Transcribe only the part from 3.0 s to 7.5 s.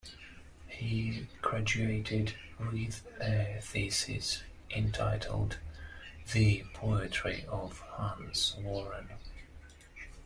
a thesis entitled 'The Poetry